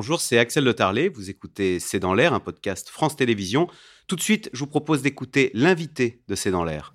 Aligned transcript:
bonjour, 0.00 0.18
c'est 0.18 0.38
Axel 0.38 0.64
Le 0.64 0.72
Tarlet. 0.72 1.10
Vous 1.10 1.28
écoutez 1.28 1.78
C'est 1.78 1.98
dans 1.98 2.14
l'air, 2.14 2.32
un 2.32 2.40
podcast 2.40 2.88
France 2.88 3.16
Télévisions. 3.16 3.68
Tout 4.06 4.16
de 4.16 4.22
suite, 4.22 4.48
je 4.54 4.60
vous 4.60 4.66
propose 4.66 5.02
d'écouter 5.02 5.50
l'invité 5.52 6.22
de 6.26 6.34
C'est 6.34 6.50
dans 6.50 6.64
l'air. 6.64 6.94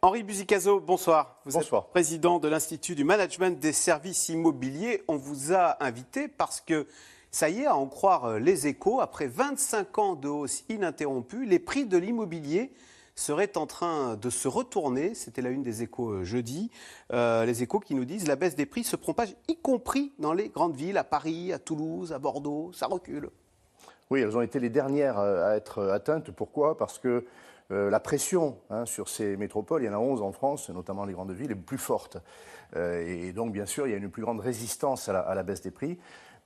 Henri 0.00 0.22
Buzicazo, 0.22 0.80
bonsoir. 0.80 1.42
Vous 1.44 1.52
bonsoir. 1.52 1.82
êtes 1.82 1.90
président 1.90 2.38
de 2.38 2.48
l'Institut 2.48 2.94
du 2.94 3.04
Management 3.04 3.60
des 3.60 3.74
Services 3.74 4.30
Immobiliers. 4.30 5.02
On 5.08 5.18
vous 5.18 5.52
a 5.52 5.84
invité 5.84 6.26
parce 6.26 6.62
que 6.62 6.86
ça 7.30 7.50
y 7.50 7.60
est, 7.60 7.66
à 7.66 7.76
en 7.76 7.86
croire 7.86 8.24
euh, 8.24 8.38
les 8.38 8.66
échos, 8.66 9.02
après 9.02 9.26
25 9.26 9.98
ans 9.98 10.14
de 10.14 10.28
hausse 10.28 10.64
ininterrompue, 10.70 11.44
les 11.44 11.58
prix 11.58 11.84
de 11.84 11.98
l'immobilier 11.98 12.72
seraient 13.20 13.56
en 13.58 13.66
train 13.66 14.16
de 14.16 14.30
se 14.30 14.48
retourner. 14.48 15.14
C'était 15.14 15.42
la 15.42 15.50
une 15.50 15.62
des 15.62 15.82
échos 15.82 16.10
euh, 16.10 16.24
jeudi. 16.24 16.70
Euh, 17.12 17.44
les 17.44 17.62
échos 17.62 17.78
qui 17.78 17.94
nous 17.94 18.04
disent 18.04 18.26
la 18.26 18.36
baisse 18.36 18.56
des 18.56 18.66
prix 18.66 18.82
se 18.82 18.96
propage, 18.96 19.34
y 19.48 19.56
compris 19.56 20.12
dans 20.18 20.32
les 20.32 20.48
grandes 20.48 20.74
villes, 20.74 20.96
à 20.96 21.04
Paris, 21.04 21.52
à 21.52 21.58
Toulouse, 21.58 22.12
à 22.12 22.18
Bordeaux. 22.18 22.72
Ça 22.72 22.86
recule. 22.86 23.28
Oui, 24.10 24.20
elles 24.20 24.36
ont 24.36 24.42
été 24.42 24.58
les 24.58 24.70
dernières 24.70 25.18
à 25.18 25.54
être 25.54 25.84
atteintes. 25.88 26.32
Pourquoi? 26.32 26.76
Parce 26.76 26.98
que 26.98 27.24
la 27.70 28.00
pression 28.00 28.58
hein, 28.70 28.84
sur 28.84 29.08
ces 29.08 29.36
métropoles, 29.36 29.84
il 29.84 29.86
y 29.86 29.88
en 29.88 29.92
a 29.92 29.98
11 29.98 30.22
en 30.22 30.32
France, 30.32 30.68
notamment 30.70 31.04
les 31.04 31.12
grandes 31.12 31.30
villes, 31.30 31.52
est 31.52 31.54
plus 31.54 31.78
forte. 31.78 32.16
et 32.74 33.32
donc, 33.32 33.52
bien 33.52 33.66
sûr, 33.66 33.86
il 33.86 33.90
y 33.90 33.94
a 33.94 33.96
une 33.96 34.10
plus 34.10 34.22
grande 34.22 34.40
résistance 34.40 35.08
à 35.08 35.32
la 35.32 35.42
baisse 35.44 35.60
des 35.60 35.70
prix 35.70 35.96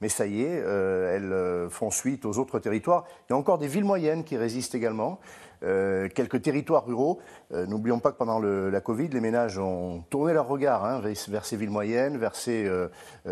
mais 0.05 0.11
ça 0.11 0.27
y 0.27 0.43
est, 0.43 0.61
euh, 0.63 1.17
elles 1.17 1.33
euh, 1.33 1.71
font 1.71 1.91
suite 1.91 2.27
aux 2.27 2.39
autres 2.39 2.59
territoires. 2.59 3.07
Il 3.27 3.33
y 3.33 3.35
a 3.35 3.39
encore 3.39 3.57
des 3.57 3.69
villes 3.69 3.87
moyennes 3.87 4.23
qui 4.23 4.37
résistent 4.37 4.75
également. 4.75 5.19
Euh, 5.63 6.11
quelques 6.15 6.43
territoires 6.43 6.85
ruraux. 6.85 7.21
N'oublions 7.51 8.01
pas 8.01 8.13
que 8.13 8.19
pendant 8.19 8.39
la 8.39 8.81
Covid, 8.83 9.09
les 9.09 9.21
ménages 9.23 9.59
ont 9.59 10.05
tourné 10.11 10.35
leur 10.35 10.47
regard 10.47 10.85
hein, 10.85 11.01
vers 11.29 11.47
ces 11.47 11.57
villes 11.57 11.71
moyennes, 11.71 12.19
vers 12.19 12.37
ces 12.37 12.71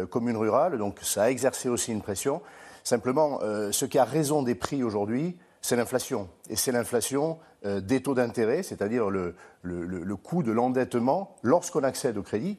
communes 0.09 0.39
rurales. 0.39 0.79
Donc 0.79 1.01
ça 1.03 1.25
a 1.25 1.29
exercé 1.29 1.69
aussi 1.69 1.93
une 1.93 2.01
pression. 2.01 2.41
Simplement, 2.85 3.41
ce 3.71 3.85
qui 3.85 3.99
a 3.99 4.05
raison 4.05 4.43
des 4.43 4.55
prix 4.55 4.83
aujourd'hui, 4.83 5.37
c'est 5.63 5.77
l'inflation. 5.77 6.29
Et 6.51 6.57
c'est 6.57 6.73
l'inflation 6.73 7.39
euh, 7.65 7.81
des 7.81 8.03
taux 8.03 8.15
d'intérêt, 8.15 8.65
c'est-à-dire 8.65 9.09
le, 9.09 9.37
le, 9.63 10.17
coût 10.17 10.43
de 10.43 10.51
l'endettement 10.51 11.37
lorsqu'on 11.43 11.85
accède 11.85 12.19
au 12.19 12.23
crédit. 12.23 12.59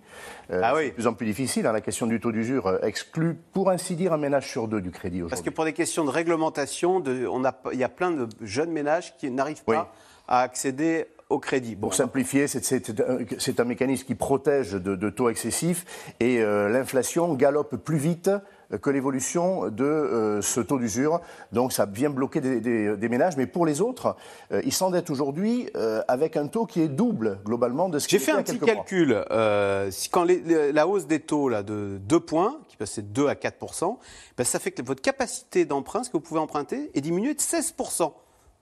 Euh, 0.50 0.62
ah 0.64 0.74
c'est 0.78 0.90
de 0.90 0.94
plus 0.94 1.08
en 1.08 1.14
plus 1.14 1.26
difficile. 1.26 1.68
Hein. 1.68 1.74
la 1.74 1.82
question 1.82 2.08
du 2.08 2.22
taux 2.22 2.32
d'usure 2.32 2.68
euh, 2.68 2.80
exclut, 2.82 3.36
pour 3.52 3.70
ainsi 3.70 3.98
dire, 3.98 4.14
un 4.14 4.18
ménage 4.18 4.50
sur 4.50 4.70
deux 4.70 4.80
du 4.80 4.92
crédit 4.92 5.18
aujourd'hui. 5.18 5.32
Parce 5.32 5.42
que 5.42 5.50
pour 5.50 5.66
des 5.66 5.74
questions 5.74 6.06
de 6.06 6.10
réglementation, 6.10 7.02
de, 7.02 7.28
on 7.28 7.44
a, 7.44 7.54
il 7.74 7.80
y 7.80 7.84
a 7.84 7.90
plein 7.90 8.12
de 8.12 8.30
jeunes 8.42 8.72
ménages 8.72 9.18
qui 9.18 9.30
n'arrivent 9.30 9.66
pas 9.66 9.94
à 10.30 10.40
accéder 10.40 11.08
au 11.30 11.40
crédit. 11.40 11.76
Pour 11.76 11.94
simplifier, 11.94 12.48
c'est 12.48 13.60
un, 13.60 13.64
mécanisme 13.66 14.06
qui 14.06 14.16
protège 14.16 14.72
de, 14.72 15.10
taux 15.10 15.30
excessifs 15.30 16.14
et 16.20 16.42
l'inflation 16.42 17.34
galope 17.34 17.76
plus 17.78 17.98
vite 17.98 18.30
que 18.78 18.90
l'évolution 18.90 19.70
de 19.70 19.84
euh, 19.84 20.42
ce 20.42 20.60
taux 20.60 20.80
d'usure. 20.80 21.22
Donc 21.52 21.74
ça 21.74 21.86
vient 21.86 22.10
bloquer 22.10 22.42
des, 22.42 23.10
ménages. 23.10 23.38
Mais 23.38 23.48
pour 23.48 23.66
les 23.66 23.82
autres, 23.82 24.16
euh, 24.52 24.62
ils 24.66 24.74
s'endettent 24.74 25.10
aujourd'hui 25.10 25.70
euh, 25.76 26.02
avec 26.08 26.38
un 26.38 26.48
taux 26.48 26.66
qui 26.66 26.82
est 26.82 26.88
double 26.88 27.40
globalement 27.46 27.90
de 27.90 28.00
ce 28.00 28.08
J'ai 28.08 28.20
fait 28.20 28.32
un 28.32 28.44
petit 28.44 28.60
calcul. 28.60 29.24
quand 30.12 30.26
la 30.26 30.88
hausse 30.88 31.08
des 31.08 31.20
taux 31.20 31.50
là, 31.50 31.64
de 31.64 32.00
2 32.02 32.20
points, 32.20 32.60
qui 32.68 32.78
passait 32.78 33.02
de 33.02 33.08
2 33.08 33.28
à 33.28 33.36
4 33.36 33.54
ben, 34.38 34.44
ça 34.44 34.60
fait 34.60 34.72
que 34.72 34.82
votre 34.82 35.02
capacité 35.02 35.66
d'emprunt, 35.66 36.04
ce 36.04 36.10
que 36.10 36.18
vous 36.18 36.24
pouvez 36.24 36.40
emprunter, 36.40 36.92
est 36.94 37.02
diminuée 37.02 37.34
de 37.34 37.42
16 37.42 37.76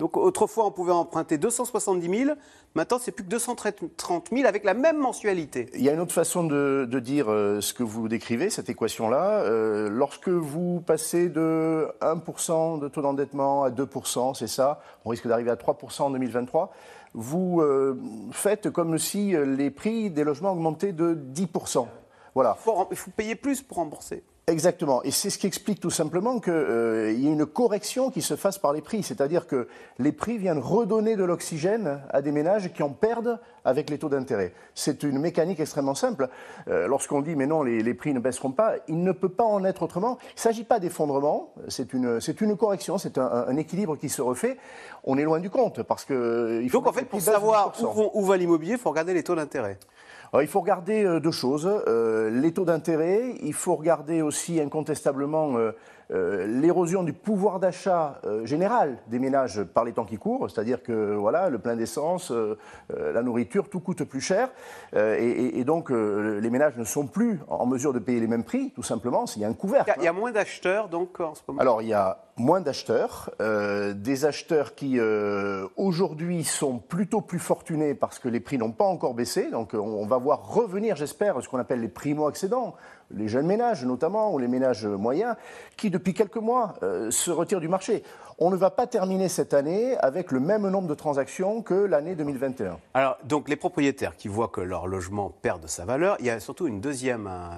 donc 0.01 0.17
autrefois, 0.17 0.65
on 0.65 0.71
pouvait 0.71 0.91
emprunter 0.91 1.37
270 1.37 2.25
000. 2.25 2.35
Maintenant, 2.73 2.97
c'est 2.99 3.11
plus 3.11 3.23
que 3.23 3.29
230 3.29 4.29
000 4.31 4.47
avec 4.47 4.63
la 4.63 4.73
même 4.73 4.97
mensualité. 4.97 5.69
Il 5.75 5.83
y 5.83 5.89
a 5.89 5.93
une 5.93 5.99
autre 5.99 6.11
façon 6.11 6.43
de, 6.43 6.87
dire 6.99 7.31
euh, 7.31 7.61
ce 7.61 7.75
que 7.75 7.83
vous 7.83 8.07
décrivez, 8.07 8.49
cette 8.49 8.67
équation-là. 8.67 9.43
Euh, 9.43 9.89
lorsque 9.91 10.29
vous 10.29 10.81
passez 10.81 11.29
de 11.29 11.87
1% 12.01 12.79
de 12.79 12.87
taux 12.87 13.03
d'endettement 13.03 13.63
à 13.63 13.69
2%, 13.69 14.33
c'est 14.33 14.47
ça, 14.47 14.81
on 15.05 15.11
risque 15.11 15.27
d'arriver 15.27 15.51
à 15.51 15.55
3% 15.55 16.01
en 16.01 16.09
2023, 16.09 16.73
vous 17.13 17.61
euh, 17.61 17.95
faites 18.31 18.71
comme 18.71 18.97
si 18.97 19.35
les 19.35 19.69
prix 19.69 20.09
des 20.09 20.23
logements 20.23 20.53
augmentaient 20.53 20.93
de 20.93 21.13
10%. 21.13 21.85
Voilà. 22.33 22.57
il 22.89 22.97
faut 22.97 23.11
payer 23.11 23.35
plus 23.35 23.61
pour 23.61 23.77
rembourser. 23.77 24.23
Exactement. 24.47 25.03
Et 25.03 25.11
c'est 25.11 25.29
ce 25.29 25.37
qui 25.37 25.45
explique 25.45 25.79
tout 25.79 25.91
simplement 25.91 26.39
qu'il 26.39 26.51
euh, 26.51 27.11
y 27.13 27.27
a 27.27 27.31
une 27.31 27.45
correction 27.45 28.09
qui 28.09 28.21
se 28.21 28.35
fasse 28.35 28.57
par 28.57 28.73
les 28.73 28.81
prix. 28.81 29.03
C'est-à-dire 29.03 29.45
que 29.45 29.67
les 29.99 30.11
prix 30.11 30.39
viennent 30.39 30.59
redonner 30.59 31.15
de 31.15 31.23
l'oxygène 31.23 32.01
à 32.09 32.21
des 32.21 32.31
ménages 32.31 32.73
qui 32.73 32.81
en 32.81 32.89
perdent 32.89 33.39
avec 33.63 33.89
les 33.91 33.99
taux 33.99 34.09
d'intérêt. 34.09 34.53
C'est 34.73 35.03
une 35.03 35.19
mécanique 35.19 35.59
extrêmement 35.59 35.93
simple. 35.93 36.27
Euh, 36.67 36.87
lorsqu'on 36.87 37.21
dit 37.21 37.35
mais 37.35 37.45
non, 37.45 37.61
les, 37.61 37.93
prix 37.93 38.13
ne 38.13 38.19
baisseront 38.19 38.51
pas, 38.51 38.75
il 38.87 39.03
ne 39.03 39.11
peut 39.11 39.29
pas 39.29 39.43
en 39.43 39.63
être 39.63 39.83
autrement. 39.83 40.17
Il 40.31 40.35
ne 40.37 40.39
s'agit 40.39 40.63
pas 40.63 40.79
d'effondrement, 40.79 41.53
c'est 41.67 41.93
une, 41.93 42.19
une 42.41 42.57
correction, 42.57 42.97
c'est 42.97 43.19
un, 43.19 43.55
équilibre 43.57 43.95
qui 43.95 44.09
se 44.09 44.23
refait. 44.23 44.57
On 45.03 45.17
est 45.17 45.23
loin 45.23 45.39
du 45.39 45.51
compte 45.51 45.83
parce 45.83 46.03
que... 46.03 46.61
Il 46.63 46.69
faut 46.69 46.79
Donc 46.79 46.87
en 46.87 46.93
fait, 46.93 47.05
pour 47.05 47.21
savoir 47.21 47.73
où 48.13 48.25
va 48.25 48.37
l'immobilier, 48.37 48.73
il 48.73 48.79
faut 48.79 48.89
regarder 48.89 49.13
les 49.13 49.23
taux 49.23 49.35
d'intérêt 49.35 49.77
il 50.39 50.47
faut 50.47 50.61
regarder 50.61 51.03
euh, 51.03 51.19
deux 51.19 51.31
choses. 51.31 51.69
Euh, 51.87 52.29
les 52.29 52.53
taux 52.53 52.63
d'intérêt, 52.63 53.35
il 53.41 53.53
faut 53.53 53.75
regarder 53.75 54.21
aussi 54.21 54.61
incontestablement 54.61 55.57
euh, 55.57 56.47
l'érosion 56.47 57.03
du 57.03 57.11
pouvoir 57.11 57.59
d'achat 57.59 58.19
général 58.43 58.97
des 59.07 59.17
ménages 59.17 59.63
par 59.63 59.85
les 59.85 59.93
temps 59.93 60.03
qui 60.03 60.17
courent, 60.17 60.49
c'est-à-dire 60.49 60.83
que 60.83 61.15
voilà, 61.15 61.49
le 61.49 61.57
plein 61.57 61.77
d'essence, 61.77 62.33
la 62.89 63.23
nourriture, 63.23 63.69
tout 63.69 63.79
coûte 63.79 64.03
plus 64.03 64.19
cher, 64.19 64.49
et, 64.93 65.63
donc 65.63 65.89
les 65.89 66.49
ménages 66.49 66.75
ne 66.75 66.83
sont 66.83 67.07
plus 67.07 67.39
en 67.47 67.65
mesure 67.65 67.93
de 67.93 67.99
payer 67.99 68.19
les 68.19 68.27
mêmes 68.27 68.43
prix, 68.43 68.71
tout 68.71 68.83
simplement, 68.83 69.25
s'il 69.25 69.41
y 69.41 69.45
a 69.45 69.47
un 69.47 69.53
couvercle. 69.53 69.93
Il 69.99 70.03
y 70.03 70.07
a 70.07 70.11
moins 70.11 70.33
d'acheteurs 70.33 70.89
donc 70.89 71.17
en 71.21 71.33
ce 71.33 71.43
moment. 71.47 71.61
Alors 71.61 71.81
il 71.81 71.87
y 71.87 71.93
a 71.93 72.17
moins 72.41 72.61
d'acheteurs, 72.61 73.31
des 73.39 74.25
acheteurs 74.25 74.75
qui 74.75 74.99
aujourd'hui 75.77 76.43
sont 76.43 76.79
plutôt 76.79 77.21
plus 77.21 77.39
fortunés 77.39 77.93
parce 77.93 78.19
que 78.19 78.27
les 78.27 78.39
prix 78.39 78.57
n'ont 78.57 78.71
pas 78.71 78.85
encore 78.85 79.13
baissé, 79.13 79.49
donc 79.49 79.73
on 79.73 80.05
va 80.05 80.17
voir 80.17 80.47
revenir, 80.53 80.95
j'espère, 80.95 81.41
ce 81.41 81.47
qu'on 81.47 81.59
appelle 81.59 81.81
les 81.81 81.87
primo-accédants 81.87 82.75
les 83.15 83.27
jeunes 83.27 83.47
ménages 83.47 83.85
notamment, 83.85 84.33
ou 84.33 84.39
les 84.39 84.47
ménages 84.47 84.85
moyens, 84.85 85.35
qui 85.77 85.89
depuis 85.89 86.13
quelques 86.13 86.37
mois 86.37 86.75
euh, 86.83 87.11
se 87.11 87.31
retirent 87.31 87.59
du 87.59 87.67
marché. 87.67 88.03
On 88.37 88.49
ne 88.49 88.55
va 88.55 88.71
pas 88.71 88.87
terminer 88.87 89.29
cette 89.29 89.53
année 89.53 89.95
avec 89.99 90.31
le 90.31 90.39
même 90.39 90.67
nombre 90.67 90.87
de 90.87 90.95
transactions 90.95 91.61
que 91.61 91.75
l'année 91.75 92.15
2021. 92.15 92.79
Alors, 92.93 93.17
donc 93.23 93.47
les 93.47 93.55
propriétaires 93.55 94.15
qui 94.15 94.29
voient 94.29 94.47
que 94.47 94.61
leur 94.61 94.87
logement 94.87 95.29
perd 95.29 95.61
de 95.61 95.67
sa 95.67 95.85
valeur, 95.85 96.17
il 96.19 96.25
y 96.25 96.31
a 96.31 96.39
surtout 96.39 96.65
une 96.65 96.81
deuxième, 96.81 97.27
un, 97.27 97.57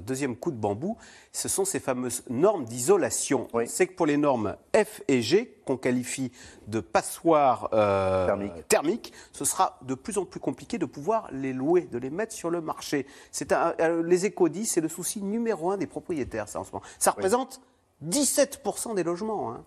deuxième 0.00 0.36
coup 0.36 0.50
de 0.50 0.56
bambou, 0.56 0.98
ce 1.32 1.48
sont 1.48 1.64
ces 1.64 1.80
fameuses 1.80 2.24
normes 2.28 2.64
d'isolation. 2.64 3.48
C'est 3.64 3.86
que 3.86 3.94
pour 3.94 4.01
les 4.06 4.16
normes 4.16 4.56
F 4.74 5.02
et 5.08 5.22
G, 5.22 5.58
qu'on 5.64 5.76
qualifie 5.76 6.32
de 6.66 6.80
passoires 6.80 7.68
euh, 7.72 8.48
thermiques, 8.68 9.12
ce 9.32 9.44
sera 9.44 9.78
de 9.82 9.94
plus 9.94 10.18
en 10.18 10.24
plus 10.24 10.40
compliqué 10.40 10.78
de 10.78 10.86
pouvoir 10.86 11.28
les 11.32 11.52
louer, 11.52 11.82
de 11.82 11.98
les 11.98 12.10
mettre 12.10 12.32
sur 12.32 12.50
le 12.50 12.60
marché. 12.60 13.06
C'est 13.30 13.52
euh, 13.52 14.02
les 14.02 14.26
échos 14.26 14.48
disent, 14.48 14.72
c'est 14.72 14.80
le 14.80 14.88
souci 14.88 15.22
numéro 15.22 15.70
un 15.70 15.76
des 15.76 15.86
propriétaires, 15.86 16.48
ça 16.48 16.60
en 16.60 16.64
ce 16.64 16.72
moment. 16.72 16.84
Ça 16.98 17.12
représente 17.12 17.60
17% 18.06 18.94
des 18.94 19.02
logements. 19.02 19.52
Hein. 19.52 19.64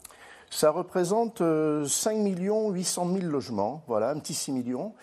Ça 0.50 0.72
représente 0.72 1.40
5 1.40 1.44
euh, 1.44 2.70
800 2.72 3.14
000 3.14 3.26
logements, 3.28 3.84
voilà, 3.88 4.10
un 4.10 4.20
petit 4.20 4.34
6 4.34 4.52
millions. 4.52 4.94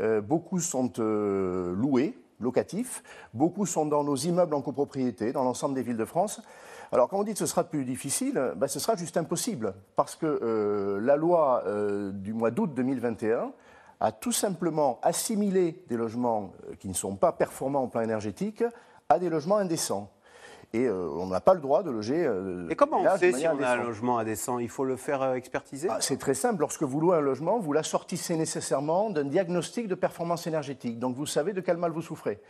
Euh, 0.00 0.20
beaucoup 0.20 0.60
sont 0.60 0.92
loués, 0.98 2.16
locatifs. 2.40 3.02
Beaucoup 3.34 3.66
sont 3.66 3.86
dans 3.86 4.04
nos 4.04 4.16
immeubles 4.16 4.54
en 4.54 4.62
copropriété, 4.62 5.32
dans 5.32 5.44
l'ensemble 5.44 5.74
des 5.74 5.82
villes 5.82 5.96
de 5.96 6.04
France. 6.04 6.40
Alors, 6.92 7.08
quand 7.08 7.18
on 7.18 7.22
dit 7.22 7.32
que 7.32 7.38
ce 7.38 7.46
sera 7.46 7.64
plus 7.64 7.84
difficile, 7.84 8.52
ben, 8.56 8.66
ce 8.66 8.80
sera 8.80 8.96
juste 8.96 9.16
impossible. 9.16 9.74
Parce 9.96 10.16
que 10.16 10.98
la 11.00 11.16
loi 11.16 11.64
du 12.12 12.32
mois 12.32 12.50
d'août 12.50 12.72
2021 12.74 13.52
a 14.00 14.12
tout 14.12 14.32
simplement 14.32 14.98
assimilé 15.02 15.84
des 15.88 15.96
logements 15.96 16.52
qui 16.78 16.88
ne 16.88 16.94
sont 16.94 17.16
pas 17.16 17.32
performants 17.32 17.84
au 17.84 17.88
plan 17.88 18.00
énergétique 18.00 18.64
à 19.08 19.18
des 19.18 19.28
logements 19.28 19.58
indécents 19.58 20.10
et 20.72 20.86
euh, 20.86 21.08
on 21.10 21.26
n'a 21.26 21.40
pas 21.40 21.54
le 21.54 21.60
droit 21.60 21.82
de 21.82 21.90
loger. 21.90 22.24
Euh, 22.24 22.68
et 22.70 22.76
comment 22.76 23.00
on 23.00 23.18
sait 23.18 23.32
si 23.32 23.46
on 23.48 23.60
a 23.60 23.70
un 23.70 23.82
logement 23.82 24.18
indécent? 24.18 24.58
Il 24.58 24.68
faut 24.68 24.84
le 24.84 24.96
faire 24.96 25.22
euh, 25.22 25.34
expertiser? 25.34 25.88
Ah, 25.90 25.98
C'est 26.00 26.18
très 26.18 26.34
simple. 26.34 26.60
Lorsque 26.60 26.84
vous 26.84 27.00
louez 27.00 27.16
un 27.16 27.20
logement, 27.20 27.58
vous 27.58 27.72
l'assortissez 27.72 28.36
nécessairement 28.36 29.10
d'un 29.10 29.24
diagnostic 29.24 29.88
de 29.88 29.96
performance 29.96 30.46
énergétique. 30.46 30.98
Donc 30.98 31.16
vous 31.16 31.26
savez 31.26 31.52
de 31.52 31.60
quel 31.60 31.76
mal 31.76 31.90
vous 31.90 32.02
souffrez. 32.02 32.40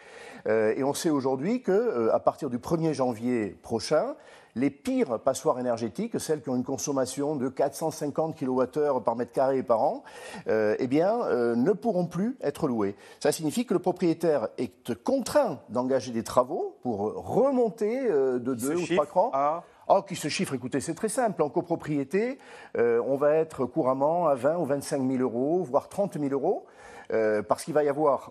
et 0.47 0.83
on 0.85 0.95
sait 0.95 1.11
aujourd'hui 1.11 1.63
que 1.63 2.11
à 2.11 2.19
partir 2.19 2.51
du 2.51 2.59
1er 2.59 2.93
janvier 2.93 3.57
prochain, 3.63 4.15
les 4.57 4.71
pires 4.71 5.19
passoires 5.21 5.59
énergétiques, 5.59 6.19
celles 6.19 6.43
qui 6.43 6.51
ont 6.51 6.57
une 6.57 6.65
consommation 6.65 7.37
de 7.37 7.49
450 7.49 8.37
kWh 8.39 9.03
par 9.05 9.17
mètre 9.17 9.33
carré 9.33 9.63
par 9.63 9.83
an, 9.83 10.03
euh, 10.49 10.77
eh 10.79 10.87
bien, 10.87 11.21
euh, 11.25 11.55
ne 11.55 11.73
pourront 11.73 12.07
plus 12.07 12.37
être 12.41 12.67
louées. 12.67 12.97
Ça 13.21 13.33
signifie 13.33 13.65
que 13.65 13.75
le 13.75 13.81
propriétaire 13.81 14.49
est 14.59 14.95
contraint 15.03 15.61
d'engager 15.69 16.13
des 16.13 16.25
travaux 16.25 16.77
pour 16.83 17.01
remonter 17.01 18.10
de 18.11 18.55
deux 18.55 18.77
ou 18.77 18.87
trois 18.87 19.07
crans. 19.07 19.63
Oh, 19.93 20.03
qui 20.03 20.15
se 20.15 20.29
chiffre, 20.29 20.55
écoutez, 20.55 20.81
c'est 20.81 20.95
très 20.95 21.09
simple. 21.09 21.43
En 21.43 21.49
copropriété, 21.49 22.39
euh, 22.79 23.03
on 23.09 23.17
va 23.17 23.35
être 23.35 23.65
couramment 23.65 24.29
à 24.29 24.37
20 24.37 24.59
ou 24.59 24.65
25 24.65 25.05
000 25.05 25.21
euros, 25.21 25.65
voire 25.65 25.89
30 25.89 26.17
000 26.17 26.33
euros, 26.33 26.65
euh, 27.13 27.43
parce 27.43 27.65
qu'il 27.65 27.75
va 27.75 27.83
y 27.83 27.89
avoir 27.89 28.31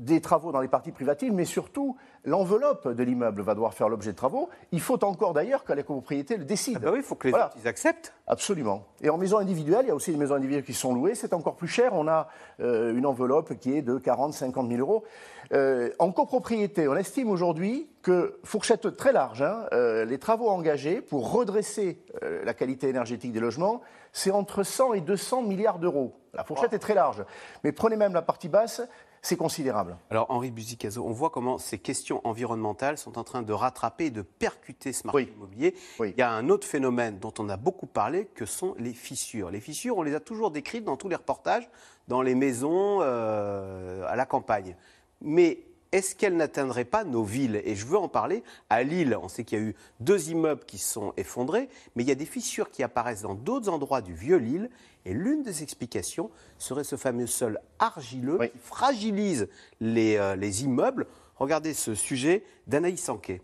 des 0.00 0.20
travaux 0.22 0.50
dans 0.50 0.60
les 0.60 0.68
parties 0.68 0.92
privatives, 0.92 1.32
mais 1.32 1.44
surtout 1.44 1.96
l'enveloppe 2.24 2.88
de 2.88 3.02
l'immeuble 3.02 3.42
va 3.42 3.54
devoir 3.54 3.74
faire 3.74 3.88
l'objet 3.88 4.12
de 4.12 4.16
travaux. 4.16 4.48
Il 4.72 4.80
faut 4.80 5.02
encore 5.04 5.34
d'ailleurs 5.34 5.62
que 5.62 5.72
la 5.74 5.82
copropriété 5.82 6.38
le 6.38 6.44
décide. 6.44 6.78
Ah 6.78 6.86
bah 6.86 6.90
oui, 6.92 7.00
il 7.00 7.04
faut 7.04 7.14
que 7.14 7.28
les 7.28 7.34
autres 7.34 7.50
ils 7.62 7.68
acceptent. 7.68 8.14
Absolument. 8.26 8.86
Et 9.02 9.10
en 9.10 9.18
maison 9.18 9.38
individuelle, 9.38 9.82
il 9.84 9.88
y 9.88 9.90
a 9.90 9.94
aussi 9.94 10.10
des 10.10 10.16
maisons 10.16 10.34
individuelles 10.34 10.64
qui 10.64 10.72
sont 10.72 10.94
louées, 10.94 11.14
c'est 11.14 11.34
encore 11.34 11.56
plus 11.56 11.68
cher. 11.68 11.92
On 11.94 12.08
a 12.08 12.28
euh, 12.60 12.96
une 12.96 13.04
enveloppe 13.04 13.58
qui 13.58 13.76
est 13.76 13.82
de 13.82 13.98
40, 13.98 14.32
50 14.32 14.68
000 14.68 14.80
euros. 14.80 15.04
Euh, 15.52 15.90
en 15.98 16.12
copropriété, 16.12 16.88
on 16.88 16.96
estime 16.96 17.28
aujourd'hui 17.28 17.88
que, 18.02 18.38
fourchette 18.44 18.96
très 18.96 19.12
large, 19.12 19.42
hein, 19.42 19.66
euh, 19.72 20.06
les 20.06 20.18
travaux 20.18 20.48
engagés 20.48 21.02
pour 21.02 21.30
redresser 21.32 22.02
la 22.44 22.54
qualité 22.54 22.88
énergétique 22.88 23.32
des 23.32 23.40
logements, 23.40 23.82
c'est 24.12 24.30
entre 24.30 24.62
100 24.62 24.94
et 24.94 25.00
200 25.00 25.42
milliards 25.42 25.78
d'euros. 25.78 26.14
La 26.34 26.44
fourchette 26.44 26.72
est 26.72 26.78
très 26.78 26.94
large. 26.94 27.24
Mais 27.64 27.72
prenez 27.72 27.96
même 27.96 28.12
la 28.12 28.22
partie 28.22 28.48
basse, 28.48 28.82
c'est 29.22 29.36
considérable. 29.36 29.98
Alors 30.10 30.26
Henri 30.30 30.50
Buzicazo, 30.50 31.04
on 31.04 31.12
voit 31.12 31.30
comment 31.30 31.58
ces 31.58 31.78
questions 31.78 32.20
environnementales 32.24 32.96
sont 32.96 33.18
en 33.18 33.24
train 33.24 33.42
de 33.42 33.52
rattraper 33.52 34.06
et 34.06 34.10
de 34.10 34.22
percuter 34.22 34.92
ce 34.92 35.06
marché 35.06 35.30
immobilier. 35.34 35.74
Il 36.00 36.14
y 36.16 36.22
a 36.22 36.30
un 36.30 36.48
autre 36.48 36.66
phénomène 36.66 37.18
dont 37.18 37.34
on 37.38 37.48
a 37.48 37.56
beaucoup 37.56 37.86
parlé, 37.86 38.26
que 38.34 38.46
sont 38.46 38.74
les 38.78 38.94
fissures. 38.94 39.50
Les 39.50 39.60
fissures, 39.60 39.98
on 39.98 40.02
les 40.02 40.14
a 40.14 40.20
toujours 40.20 40.50
décrites 40.50 40.84
dans 40.84 40.96
tous 40.96 41.08
les 41.08 41.16
reportages, 41.16 41.68
dans 42.08 42.22
les 42.22 42.34
maisons 42.34 43.00
euh, 43.02 44.06
à 44.08 44.16
la 44.16 44.24
campagne. 44.24 44.74
Mais 45.20 45.64
est-ce 45.92 46.14
qu'elle 46.14 46.36
n'atteindrait 46.36 46.84
pas 46.84 47.04
nos 47.04 47.24
villes? 47.24 47.60
Et 47.64 47.74
je 47.74 47.84
veux 47.84 47.98
en 47.98 48.08
parler. 48.08 48.44
À 48.68 48.82
Lille, 48.82 49.16
on 49.20 49.28
sait 49.28 49.42
qu'il 49.42 49.58
y 49.58 49.60
a 49.60 49.64
eu 49.64 49.74
deux 49.98 50.30
immeubles 50.30 50.64
qui 50.64 50.78
sont 50.78 51.12
effondrés, 51.16 51.68
mais 51.96 52.04
il 52.04 52.08
y 52.08 52.12
a 52.12 52.16
des 52.16 52.26
fissures 52.26 52.70
qui 52.70 52.82
apparaissent 52.82 53.22
dans 53.22 53.34
d'autres 53.34 53.68
endroits 53.68 54.00
du 54.00 54.14
vieux 54.14 54.36
Lille. 54.36 54.70
Et 55.04 55.14
l'une 55.14 55.42
des 55.42 55.62
explications 55.62 56.30
serait 56.58 56.84
ce 56.84 56.96
fameux 56.96 57.26
sol 57.26 57.58
argileux 57.78 58.38
qui 58.38 58.58
fragilise 58.62 59.48
les, 59.80 60.16
euh, 60.16 60.36
les, 60.36 60.64
immeubles. 60.64 61.06
Regardez 61.36 61.74
ce 61.74 61.94
sujet 61.94 62.44
d'Anaïs 62.66 63.02
Sanquet. 63.02 63.40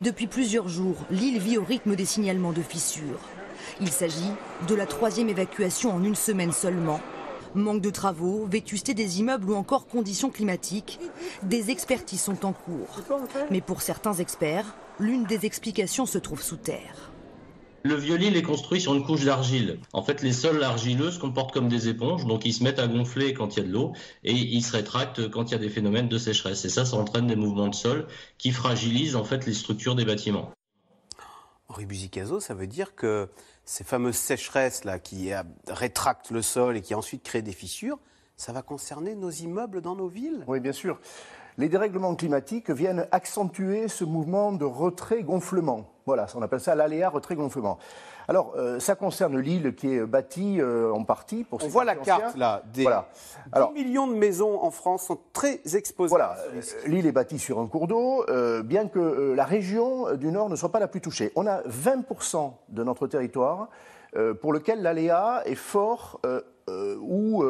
Depuis 0.00 0.26
plusieurs 0.26 0.68
jours, 0.68 0.96
Lille 1.10 1.38
vit 1.38 1.56
au 1.56 1.64
rythme 1.64 1.94
des 1.94 2.04
signalements 2.04 2.52
de 2.52 2.62
fissures. 2.62 3.20
Il 3.80 3.90
s'agit 3.90 4.32
de 4.68 4.74
la 4.74 4.86
troisième 4.86 5.28
évacuation 5.28 5.92
en 5.92 6.02
une 6.02 6.16
semaine 6.16 6.52
seulement 6.52 7.00
Manque 7.54 7.82
de 7.82 7.90
travaux, 7.90 8.46
vétusté 8.46 8.94
des 8.94 9.20
immeubles 9.20 9.50
ou 9.50 9.54
encore 9.54 9.86
conditions 9.86 10.30
climatiques, 10.30 10.98
des 11.42 11.70
expertises 11.70 12.22
sont 12.22 12.46
en 12.46 12.52
cours. 12.52 13.00
Mais 13.50 13.60
pour 13.60 13.82
certains 13.82 14.14
experts, 14.14 14.74
l'une 14.98 15.24
des 15.24 15.44
explications 15.44 16.06
se 16.06 16.18
trouve 16.18 16.42
sous 16.42 16.56
terre. 16.56 17.10
Le 17.84 17.96
vieux-lit 17.96 18.28
est 18.28 18.42
construit 18.42 18.80
sur 18.80 18.94
une 18.94 19.04
couche 19.04 19.24
d'argile. 19.24 19.80
En 19.92 20.02
fait, 20.02 20.22
les 20.22 20.32
sols 20.32 20.62
argileux 20.62 21.10
se 21.10 21.18
comportent 21.18 21.52
comme 21.52 21.68
des 21.68 21.88
éponges, 21.88 22.24
donc 22.26 22.46
ils 22.46 22.52
se 22.52 22.62
mettent 22.62 22.78
à 22.78 22.86
gonfler 22.86 23.34
quand 23.34 23.56
il 23.56 23.60
y 23.60 23.62
a 23.64 23.66
de 23.66 23.72
l'eau 23.72 23.92
et 24.22 24.32
ils 24.32 24.62
se 24.62 24.76
rétractent 24.76 25.28
quand 25.28 25.50
il 25.50 25.52
y 25.52 25.54
a 25.56 25.58
des 25.58 25.68
phénomènes 25.68 26.08
de 26.08 26.16
sécheresse. 26.16 26.64
Et 26.64 26.68
ça, 26.68 26.84
ça 26.84 26.96
entraîne 26.96 27.26
des 27.26 27.34
mouvements 27.34 27.68
de 27.68 27.74
sol 27.74 28.06
qui 28.38 28.52
fragilisent 28.52 29.16
en 29.16 29.24
fait 29.24 29.46
les 29.46 29.54
structures 29.54 29.96
des 29.96 30.04
bâtiments. 30.04 30.52
Henri 31.68 31.86
Buzicazo, 31.86 32.38
ça 32.38 32.54
veut 32.54 32.68
dire 32.68 32.94
que 32.94 33.28
ces 33.64 33.84
fameuses 33.84 34.16
sécheresses 34.16 34.84
là 34.84 34.98
qui 34.98 35.30
rétractent 35.68 36.30
le 36.30 36.42
sol 36.42 36.76
et 36.76 36.82
qui 36.82 36.94
ensuite 36.94 37.22
créent 37.22 37.42
des 37.42 37.52
fissures, 37.52 37.98
ça 38.36 38.52
va 38.52 38.62
concerner 38.62 39.14
nos 39.14 39.30
immeubles 39.30 39.80
dans 39.80 39.94
nos 39.94 40.08
villes? 40.08 40.44
Oui, 40.48 40.60
bien 40.60 40.72
sûr. 40.72 41.00
Les 41.58 41.68
dérèglements 41.68 42.14
climatiques 42.14 42.70
viennent 42.70 43.06
accentuer 43.12 43.88
ce 43.88 44.04
mouvement 44.04 44.52
de 44.52 44.64
retrait-gonflement. 44.64 45.91
Voilà, 46.06 46.26
on 46.34 46.42
appelle 46.42 46.60
ça 46.60 46.74
l'aléa 46.74 47.08
retrait-gonflement. 47.08 47.78
Alors, 48.28 48.54
euh, 48.56 48.80
ça 48.80 48.94
concerne 48.94 49.38
l'île 49.38 49.74
qui 49.74 49.94
est 49.94 50.06
bâtie 50.06 50.60
euh, 50.60 50.92
en 50.92 51.04
partie 51.04 51.44
pour. 51.44 51.62
On 51.62 51.68
voit 51.68 51.84
la 51.84 51.96
carte 51.96 52.36
là. 52.36 52.62
Des 52.72 52.82
voilà. 52.82 53.08
10 53.54 53.72
millions 53.72 54.06
de 54.06 54.14
maisons 54.14 54.62
en 54.62 54.70
France 54.70 55.04
sont 55.06 55.18
très 55.32 55.60
exposées. 55.74 56.10
Voilà, 56.10 56.36
l'île 56.86 57.06
est 57.06 57.12
bâtie 57.12 57.38
sur 57.38 57.60
un 57.60 57.66
cours 57.66 57.86
d'eau, 57.86 58.24
euh, 58.28 58.62
bien 58.62 58.88
que 58.88 59.32
la 59.34 59.44
région 59.44 60.14
du 60.14 60.32
Nord 60.32 60.48
ne 60.48 60.56
soit 60.56 60.72
pas 60.72 60.80
la 60.80 60.88
plus 60.88 61.00
touchée. 61.00 61.32
On 61.36 61.46
a 61.46 61.62
20% 61.62 62.52
de 62.68 62.84
notre 62.84 63.06
territoire 63.06 63.68
pour 64.40 64.52
lequel 64.52 64.82
l'aléa 64.82 65.42
est 65.46 65.54
fort 65.54 66.20
ou 67.12 67.44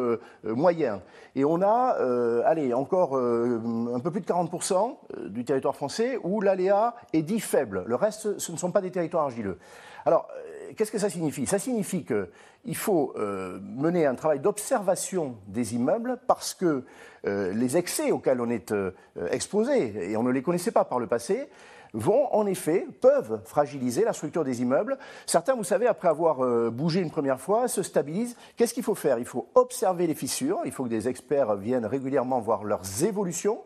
moyen. 0.44 1.00
Et 1.35 1.44
on 1.44 1.62
a, 1.62 1.97
allez, 2.44 2.75
encore 2.75 3.17
un 3.17 4.00
peu 4.00 4.11
plus 4.11 4.20
de 4.20 4.26
40% 4.26 4.97
du 5.29 5.44
territoire 5.44 5.76
français 5.76 6.19
où 6.23 6.41
l'aléa 6.41 6.94
est 7.12 7.23
dit 7.23 7.41
faible. 7.41 7.85
Le 7.87 7.94
reste, 7.94 8.38
ce 8.38 8.53
ne 8.53 8.56
sont 8.56 8.73
pas 8.73 8.81
des 8.81 8.91
territoires 8.91 9.25
argileux. 9.25 9.59
Alors, 10.05 10.29
qu'est-ce 10.76 10.92
que 10.92 10.98
ça 10.98 11.10
signifie? 11.10 11.46
Ça 11.46 11.58
signifie 11.58 12.04
qu'il 12.04 12.76
faut 12.76 13.14
euh, 13.16 13.58
mener 13.60 14.06
un 14.06 14.14
travail 14.14 14.40
d'observation 14.40 15.36
des 15.46 15.74
immeubles 15.74 16.19
parce 16.26 16.54
que 16.54 16.84
euh, 17.26 17.52
les 17.52 17.76
excès 17.76 18.10
auxquels 18.10 18.40
on 18.40 18.50
est 18.50 18.72
euh, 18.72 18.92
exposé, 19.30 20.10
et 20.10 20.16
on 20.16 20.22
ne 20.22 20.30
les 20.30 20.42
connaissait 20.42 20.70
pas 20.70 20.84
par 20.84 20.98
le 20.98 21.06
passé, 21.06 21.48
vont 21.94 22.32
en 22.34 22.46
effet, 22.46 22.86
peuvent 23.00 23.40
fragiliser 23.44 24.04
la 24.04 24.12
structure 24.14 24.44
des 24.44 24.62
immeubles. 24.62 24.96
Certains, 25.26 25.54
vous 25.54 25.64
savez, 25.64 25.86
après 25.86 26.08
avoir 26.08 26.70
bougé 26.70 27.00
une 27.00 27.10
première 27.10 27.38
fois, 27.38 27.68
se 27.68 27.82
stabilisent. 27.82 28.34
Qu'est-ce 28.56 28.72
qu'il 28.72 28.82
faut 28.82 28.94
faire? 28.94 29.18
Il 29.18 29.26
faut 29.26 29.48
observer 29.54 30.06
les 30.06 30.14
fissures, 30.14 30.60
il 30.64 30.72
faut 30.72 30.84
que 30.84 30.88
des 30.88 31.08
experts 31.08 31.54
viennent 31.56 31.84
régulièrement 31.84 32.40
voir 32.40 32.64
leurs 32.64 33.04
évolutions. 33.04 33.60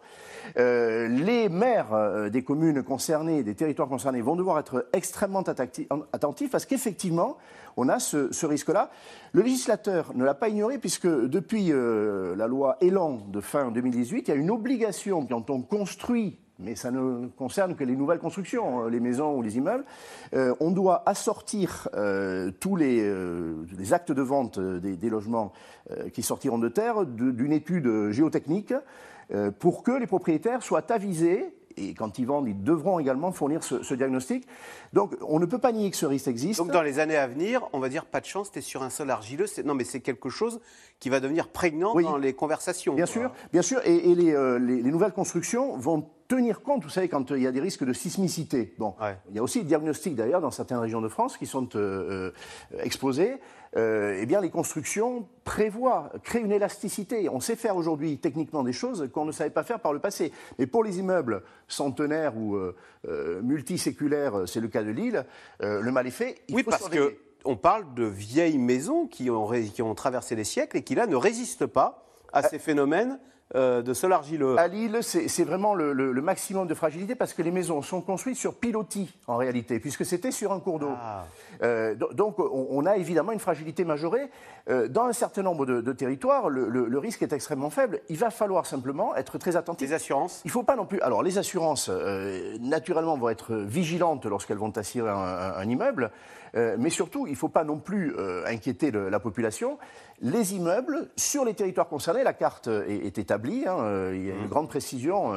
Euh, 0.58 1.08
les 1.08 1.48
maires 1.48 1.92
euh, 1.92 2.28
des 2.28 2.42
communes 2.42 2.82
concernées, 2.82 3.42
des 3.42 3.54
territoires 3.54 3.88
concernés, 3.88 4.20
vont 4.20 4.36
devoir 4.36 4.58
être 4.58 4.86
extrêmement 4.92 5.42
attentifs 5.42 6.50
parce 6.50 6.66
qu'effectivement, 6.66 7.36
on 7.76 7.88
a 7.88 7.98
ce, 7.98 8.46
risque-là. 8.46 8.90
Le 9.32 9.42
législateur 9.42 10.12
ne 10.14 10.24
l'a 10.24 10.34
pas 10.34 10.48
ignoré 10.48 10.78
puisque 10.78 11.06
depuis 11.06 11.72
euh, 11.72 12.34
la 12.36 12.46
loi 12.46 12.76
Elan 12.80 13.18
de 13.28 13.40
fin 13.40 13.70
2018, 13.70 14.28
il 14.28 14.30
y 14.30 14.34
a 14.34 14.36
une 14.36 14.50
obligation 14.50 15.26
quand 15.26 15.50
on 15.50 15.62
construit 15.62 16.38
mais 16.58 16.74
ça 16.74 16.90
ne 16.90 17.26
concerne 17.36 17.76
que 17.76 17.84
les 17.84 17.96
nouvelles 17.96 18.18
constructions, 18.18 18.86
les 18.86 19.00
maisons 19.00 19.36
ou 19.36 19.42
les 19.42 19.56
immeubles. 19.56 19.84
on 20.32 20.70
doit 20.70 21.02
assortir 21.06 21.88
tous 22.60 22.76
les, 22.76 23.92
actes 23.92 24.12
de 24.12 24.22
vente 24.22 24.58
des 24.58 25.10
logements 25.10 25.52
qui 26.12 26.22
sortiront 26.22 26.58
de 26.58 26.68
terre 26.68 27.04
d'une 27.04 27.52
étude 27.52 28.10
géotechnique 28.10 28.72
euh, 29.32 29.50
pour 29.50 29.82
que 29.82 29.90
les 29.90 30.06
propriétaires 30.06 30.62
soient 30.62 30.92
avisés 30.92 31.52
et 31.78 31.92
quand 31.92 32.18
ils 32.18 32.26
vendent, 32.26 32.48
ils 32.48 32.62
devront 32.62 32.98
également 32.98 33.32
fournir 33.32 33.62
ce, 33.62 33.92
diagnostic. 33.92 34.46
Donc, 34.94 35.14
on 35.20 35.38
ne 35.38 35.44
peut 35.44 35.58
pas 35.58 35.72
nier 35.72 35.90
que 35.90 35.96
ce 35.96 36.06
risque 36.06 36.28
existe. 36.28 36.58
Donc, 36.58 36.72
dans 36.72 36.80
les 36.80 37.00
années 37.00 37.18
à 37.18 37.26
venir, 37.26 37.68
on 37.74 37.80
va 37.80 37.90
dire 37.90 38.06
pas 38.06 38.20
de 38.20 38.24
chance, 38.24 38.50
tu 38.50 38.60
es 38.60 38.62
sur 38.62 38.82
un 38.82 38.88
sol 38.88 39.10
argileux. 39.10 39.44
Non, 39.62 39.74
mais 39.74 39.84
c'est 39.84 40.00
quelque 40.00 40.30
chose 40.30 40.60
qui 41.00 41.10
va 41.10 41.20
devenir 41.20 41.48
prégnant 41.48 41.92
dans 41.94 42.16
les 42.16 42.32
conversations. 42.32 42.94
Bien 42.94 43.04
sûr, 43.04 43.30
bien 43.52 43.60
sûr. 43.60 43.82
Et, 43.84 44.00
euh, 44.32 44.58
les, 44.58 44.82
nouvelles 44.84 45.12
constructions 45.12 45.76
vont 45.76 46.08
tenir 46.28 46.62
compte, 46.62 46.84
vous 46.84 46.90
savez, 46.90 47.08
quand 47.08 47.30
il 47.30 47.42
y 47.42 47.46
a 47.46 47.52
des 47.52 47.60
risques 47.60 47.84
de 47.84 47.92
sismicité. 47.92 48.74
Bon, 48.78 48.94
il 49.30 49.36
y 49.36 49.38
a 49.38 49.42
aussi 49.42 49.60
des 49.60 49.66
diagnostics 49.66 50.14
d'ailleurs 50.14 50.40
dans 50.40 50.50
certaines 50.50 50.78
régions 50.78 51.00
de 51.00 51.08
France 51.08 51.36
qui 51.36 51.46
sont 51.46 51.68
euh, 51.76 52.32
exposés. 52.80 53.38
Euh, 53.76 54.16
eh 54.18 54.26
bien, 54.26 54.40
les 54.40 54.48
constructions 54.48 55.28
prévoient, 55.44 56.10
créent 56.22 56.40
une 56.40 56.52
élasticité. 56.52 57.28
On 57.28 57.40
sait 57.40 57.56
faire 57.56 57.76
aujourd'hui 57.76 58.18
techniquement 58.18 58.62
des 58.62 58.72
choses 58.72 59.10
qu'on 59.12 59.26
ne 59.26 59.32
savait 59.32 59.50
pas 59.50 59.64
faire 59.64 59.80
par 59.80 59.92
le 59.92 59.98
passé. 59.98 60.32
Mais 60.58 60.66
pour 60.66 60.82
les 60.82 60.98
immeubles 60.98 61.42
centenaires 61.68 62.36
ou 62.36 62.56
euh, 62.56 62.74
euh, 63.06 63.42
multiséculaires, 63.42 64.42
c'est 64.46 64.60
le 64.60 64.68
cas 64.68 64.82
de 64.82 64.90
Lille, 64.90 65.24
le 65.60 65.90
mal 65.90 66.06
est 66.06 66.10
fait. 66.10 66.42
Il 66.48 66.54
oui, 66.54 66.62
parce 66.62 66.88
qu'on 66.88 67.56
parle 67.56 67.92
de 67.94 68.04
vieilles 68.04 68.58
maisons 68.58 69.06
qui 69.06 69.30
ont, 69.30 69.50
qui 69.50 69.82
ont 69.82 69.94
traversé 69.94 70.34
les 70.36 70.44
siècles 70.44 70.78
et 70.78 70.82
qui, 70.82 70.94
là, 70.94 71.06
ne 71.06 71.16
résistent 71.16 71.66
pas 71.66 72.06
à 72.32 72.42
ces 72.42 72.58
phénomènes 72.58 73.18
euh, 73.54 73.80
de 73.80 73.94
sol 73.94 74.12
argileux. 74.12 74.58
À 74.58 74.66
Lille, 74.66 74.98
c'est 75.02 75.44
vraiment 75.44 75.76
le, 75.76 76.12
maximum 76.20 76.66
de 76.66 76.74
fragilité 76.74 77.14
parce 77.14 77.32
que 77.32 77.42
les 77.42 77.52
maisons 77.52 77.80
sont 77.80 78.00
construites 78.00 78.36
sur 78.36 78.54
pilotis 78.54 79.14
en 79.28 79.36
réalité, 79.36 79.78
puisque 79.78 80.04
c'était 80.04 80.32
sur 80.32 80.50
un 80.52 80.58
cours 80.58 80.80
d'eau. 80.80 80.90
Ah. 81.00 81.26
Euh, 81.62 81.94
donc 81.94 82.40
on, 82.40 82.84
a 82.86 82.96
évidemment 82.96 83.30
une 83.30 83.38
fragilité 83.38 83.84
majorée. 83.84 84.28
Euh, 84.68 84.88
dans 84.88 85.04
un 85.04 85.12
certain 85.12 85.42
nombre 85.42 85.64
de, 85.64 85.92
territoires, 85.92 86.48
le, 86.50 86.98
risque 86.98 87.22
est 87.22 87.32
extrêmement 87.32 87.70
faible. 87.70 88.00
Il 88.08 88.18
va 88.18 88.30
falloir 88.30 88.66
simplement 88.66 89.14
être 89.14 89.38
très 89.38 89.54
attentif. 89.54 89.88
Les 89.88 89.94
assurances 89.94 90.40
Il 90.44 90.48
ne 90.48 90.52
faut 90.52 90.64
pas 90.64 90.74
non 90.74 90.86
plus. 90.86 91.00
Alors 91.02 91.22
les 91.22 91.38
assurances, 91.38 91.88
naturellement, 92.60 93.16
vont 93.16 93.28
être 93.28 93.54
vigilantes 93.54 94.26
lorsqu'elles 94.26 94.58
vont 94.58 94.76
assurer 94.76 95.10
un 95.10 95.68
immeuble. 95.68 96.10
Euh, 96.56 96.76
mais 96.78 96.90
surtout, 96.90 97.26
il 97.26 97.32
ne 97.32 97.36
faut 97.36 97.48
pas 97.48 97.64
non 97.64 97.78
plus 97.78 98.14
euh, 98.16 98.44
inquiéter 98.46 98.90
la 98.90 99.20
population. 99.20 99.78
Les 100.20 100.54
immeubles, 100.54 101.10
sur 101.16 101.44
les 101.44 101.54
territoires 101.54 101.88
concernés, 101.88 102.24
la 102.24 102.32
carte 102.32 102.68
est, 102.68 103.18
établie, 103.18 103.64
hein, 103.66 103.76
euh, 103.80 104.12
il 104.14 104.26
y 104.26 104.30
a 104.30 104.34
une 104.34 104.46
mmh. 104.46 104.48
grande 104.48 104.68
précision 104.68 105.34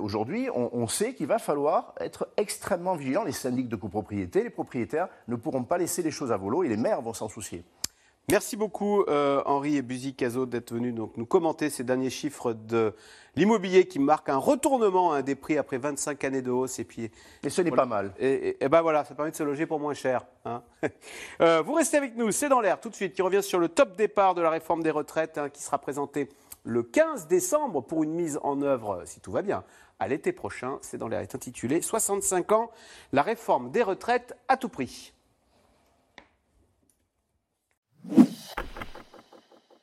aujourd'hui, 0.00 0.48
on, 0.54 0.86
sait 0.86 1.14
qu'il 1.14 1.26
va 1.26 1.38
falloir 1.38 1.94
être 2.00 2.28
extrêmement 2.36 2.94
vigilant. 2.94 3.24
Les 3.24 3.32
syndics 3.32 3.68
de 3.68 3.76
copropriété, 3.76 4.42
les 4.44 4.50
propriétaires 4.50 5.08
ne 5.28 5.36
pourront 5.36 5.64
pas 5.64 5.78
laisser 5.78 6.02
les 6.02 6.10
choses 6.10 6.32
à 6.32 6.36
volo 6.36 6.62
et 6.62 6.68
les 6.68 6.76
maires 6.76 7.02
vont 7.02 7.12
s'en 7.12 7.28
soucier. 7.28 7.64
Merci 8.28 8.56
beaucoup 8.56 9.02
euh, 9.02 9.40
Henri 9.46 9.76
et 9.76 9.82
Buzy 9.82 10.12
Cazot 10.12 10.46
d'être 10.46 10.72
venus 10.74 10.92
donc, 10.92 11.16
nous 11.16 11.26
commenter 11.26 11.70
ces 11.70 11.84
derniers 11.84 12.10
chiffres 12.10 12.52
de 12.52 12.92
l'immobilier 13.36 13.86
qui 13.86 14.00
marquent 14.00 14.30
un 14.30 14.36
retournement 14.36 15.12
hein, 15.12 15.22
des 15.22 15.36
prix 15.36 15.56
après 15.58 15.78
25 15.78 16.24
années 16.24 16.42
de 16.42 16.50
hausse. 16.50 16.80
Et, 16.80 16.84
puis, 16.84 17.12
et 17.44 17.50
ce 17.50 17.62
n'est 17.62 17.70
pas 17.70 17.86
mal. 17.86 18.12
Et, 18.18 18.56
ben 18.68 18.82
voilà, 18.82 19.04
ça 19.04 19.14
permet 19.14 19.30
de 19.30 19.36
se 19.36 19.44
loger 19.44 19.66
pour 19.66 19.78
moins 19.78 19.94
cher. 19.94 20.26
Hein. 20.44 20.62
Euh, 21.42 21.60
vous 21.60 21.74
restez 21.74 21.98
avec 21.98 22.16
nous, 22.16 22.32
c'est 22.32 22.48
dans 22.48 22.60
l'air 22.60 22.80
tout 22.80 22.88
de 22.88 22.94
suite 22.94 23.12
qui 23.12 23.20
revient 23.20 23.42
sur 23.42 23.58
le 23.58 23.68
top 23.68 23.94
départ 23.96 24.34
de 24.34 24.40
la 24.40 24.48
réforme 24.48 24.82
des 24.82 24.90
retraites 24.90 25.36
hein, 25.36 25.50
qui 25.50 25.62
sera 25.62 25.78
présenté 25.78 26.30
le 26.64 26.82
15 26.82 27.26
décembre 27.26 27.82
pour 27.82 28.02
une 28.02 28.14
mise 28.14 28.38
en 28.42 28.62
œuvre, 28.62 29.02
si 29.04 29.20
tout 29.20 29.30
va 29.30 29.42
bien, 29.42 29.64
à 29.98 30.08
l'été 30.08 30.32
prochain. 30.32 30.78
C'est 30.80 30.96
dans 30.96 31.08
l'air 31.08 31.20
est 31.20 31.34
intitulé 31.34 31.82
65 31.82 32.52
ans, 32.52 32.70
la 33.12 33.22
réforme 33.22 33.70
des 33.70 33.82
retraites 33.82 34.34
à 34.48 34.56
tout 34.56 34.70
prix. 34.70 35.12